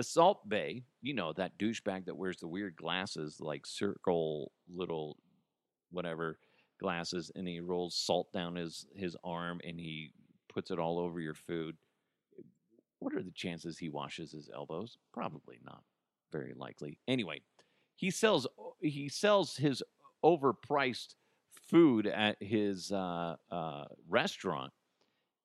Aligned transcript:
The 0.00 0.04
Salt 0.04 0.48
Bae, 0.48 0.80
you 1.02 1.12
know, 1.12 1.34
that 1.34 1.58
douchebag 1.58 2.06
that 2.06 2.16
wears 2.16 2.38
the 2.38 2.48
weird 2.48 2.74
glasses, 2.74 3.38
like 3.38 3.66
circle 3.66 4.50
little 4.66 5.18
whatever 5.90 6.38
glasses, 6.80 7.30
and 7.34 7.46
he 7.46 7.60
rolls 7.60 7.96
salt 7.96 8.32
down 8.32 8.56
his, 8.56 8.86
his 8.94 9.14
arm 9.22 9.60
and 9.62 9.78
he 9.78 10.14
puts 10.48 10.70
it 10.70 10.78
all 10.78 10.98
over 10.98 11.20
your 11.20 11.34
food. 11.34 11.76
What 13.00 13.12
are 13.12 13.22
the 13.22 13.30
chances 13.32 13.76
he 13.76 13.90
washes 13.90 14.32
his 14.32 14.48
elbows? 14.48 14.96
Probably 15.12 15.58
not. 15.66 15.82
Very 16.32 16.54
likely. 16.56 16.96
Anyway, 17.06 17.42
he 17.94 18.10
sells 18.10 18.46
he 18.80 19.10
sells 19.10 19.54
his 19.56 19.82
overpriced 20.24 21.14
food 21.68 22.06
at 22.06 22.42
his 22.42 22.90
uh, 22.90 23.36
uh, 23.50 23.84
restaurant, 24.08 24.72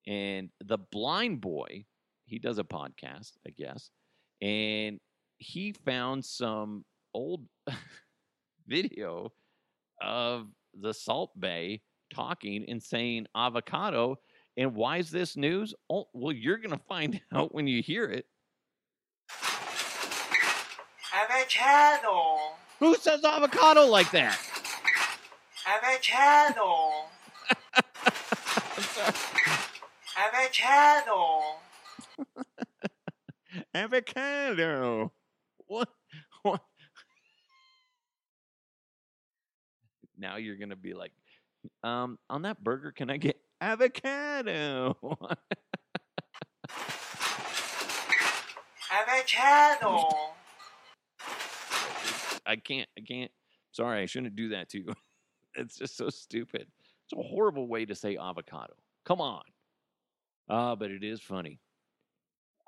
and 0.08 0.50
the 0.64 0.78
blind 0.78 1.42
boy 1.42 1.84
he 2.24 2.40
does 2.40 2.58
a 2.58 2.64
podcast, 2.64 3.34
I 3.46 3.50
guess, 3.50 3.92
and 4.42 5.00
he 5.38 5.74
found 5.74 6.24
some 6.26 6.86
old 7.14 7.46
video 8.68 9.32
of 10.02 10.48
the 10.74 10.94
Salt 10.94 11.32
Bae 11.36 11.82
talking 12.14 12.66
and 12.68 12.82
saying 12.82 13.28
avocado. 13.36 14.18
And 14.58 14.76
why 14.76 14.98
is 14.98 15.12
this 15.12 15.36
news? 15.36 15.74
Oh, 15.90 16.08
well, 16.14 16.34
you're 16.34 16.58
going 16.58 16.78
to 16.78 16.84
find 16.88 17.20
out 17.34 17.54
when 17.54 17.68
you 17.68 17.82
hear 17.82 18.06
it. 18.06 18.26
Avocado. 21.14 22.38
Who 22.80 22.96
says 22.96 23.24
avocado 23.24 23.86
like 23.86 24.12
that? 24.12 24.38
Avocado. 25.66 26.92
Avocado. 30.18 31.35
Avocado. 33.76 35.12
What? 35.68 35.90
What? 36.44 36.62
Now 40.18 40.38
you're 40.38 40.56
gonna 40.56 40.76
be 40.76 40.94
like, 40.94 41.12
um, 41.84 42.18
on 42.30 42.44
that 42.44 42.64
burger, 42.64 42.92
can 42.92 43.10
I 43.10 43.18
get 43.18 43.38
avocado? 43.60 44.96
Avocado. 48.92 50.10
I 52.46 52.56
can't. 52.56 52.88
I 52.98 53.02
can't. 53.02 53.32
Sorry, 53.72 54.02
I 54.02 54.06
shouldn't 54.06 54.36
do 54.36 54.50
that 54.50 54.70
to 54.70 54.80
you. 54.80 54.94
It's 55.58 55.78
just 55.78 55.96
so 55.96 56.10
stupid. 56.10 56.68
It's 57.06 57.14
a 57.14 57.24
horrible 57.24 57.70
way 57.70 57.86
to 57.86 57.96
say 57.96 58.18
avocado. 58.18 58.74
Come 59.06 59.22
on. 59.22 59.42
Ah, 60.50 60.76
but 60.76 60.92
it 60.92 61.02
is 61.02 61.22
funny. 61.22 61.62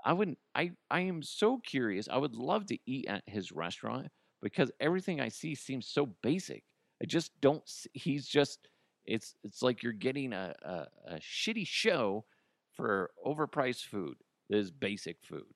I 0.07 0.13
wouldn't. 0.13 0.39
I 0.55 0.71
I 0.91 1.01
am 1.01 1.23
so 1.23 1.59
curious. 1.59 2.09
I 2.09 2.17
would 2.17 2.35
love 2.35 2.67
to 2.67 2.79
eat 2.87 3.07
at 3.07 3.23
his 3.27 3.51
restaurant 3.53 4.09
because 4.41 4.71
everything 4.81 5.21
I 5.21 5.29
see 5.29 5.55
seems 5.55 5.87
so 5.87 6.07
basic. 6.23 6.65
I 7.03 7.07
just 7.07 7.39
don't. 7.41 7.63
s- 7.63 7.87
He's 7.93 8.27
just. 8.27 8.69
It's 9.05 9.35
it's 9.43 9.63
like 9.63 9.83
you're 9.83 9.93
getting 9.93 10.33
a 10.33 10.55
a, 10.63 10.87
a 11.07 11.15
shitty 11.19 11.67
show 11.67 12.25
for 12.73 13.11
overpriced 13.25 13.85
food. 13.85 14.17
That 14.49 14.57
is 14.59 14.71
basic 14.71 15.23
food. 15.23 15.53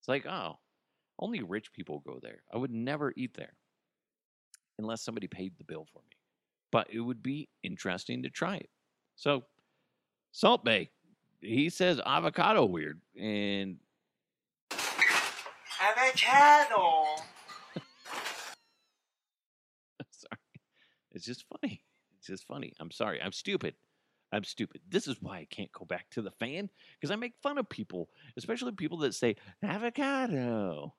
It's 0.00 0.08
like 0.08 0.26
oh, 0.26 0.60
only 1.18 1.42
rich 1.42 1.72
people 1.72 2.00
go 2.00 2.20
there. 2.22 2.42
I 2.52 2.58
would 2.58 2.72
never 2.72 3.14
eat 3.16 3.34
there 3.34 3.54
unless 4.78 5.02
somebody 5.02 5.26
paid 5.28 5.56
the 5.58 5.64
bill 5.64 5.86
for 5.92 6.00
me. 6.10 6.16
But 6.70 6.88
it 6.90 7.00
would 7.00 7.22
be 7.22 7.48
interesting 7.62 8.22
to 8.22 8.30
try 8.30 8.56
it. 8.56 8.70
So, 9.16 9.44
Salt 10.32 10.64
Bae, 10.64 10.90
he 11.42 11.68
says 11.68 12.00
avocado 12.04 12.64
weird, 12.64 13.00
and 13.20 13.76
Avocado. 15.82 17.04
sorry, 20.10 20.38
it's 21.10 21.26
just 21.26 21.44
funny. 21.48 21.82
It's 22.18 22.28
just 22.28 22.46
funny. 22.46 22.72
I'm 22.78 22.90
sorry. 22.90 23.20
I'm 23.20 23.32
stupid. 23.32 23.74
I'm 24.32 24.44
stupid. 24.44 24.80
This 24.88 25.08
is 25.08 25.16
why 25.20 25.38
I 25.38 25.46
can't 25.50 25.72
go 25.72 25.84
back 25.84 26.08
to 26.10 26.22
the 26.22 26.30
fan 26.30 26.70
because 26.98 27.10
I 27.10 27.16
make 27.16 27.34
fun 27.42 27.58
of 27.58 27.68
people, 27.68 28.08
especially 28.36 28.72
people 28.72 28.98
that 28.98 29.14
say 29.14 29.36
avocado. 29.62 30.94